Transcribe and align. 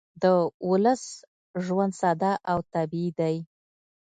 د 0.21 0.23
ولس 0.69 1.03
ژوند 1.65 1.93
ساده 2.01 2.33
او 2.51 2.59
طبیعي 2.73 3.09
دی 3.19 3.35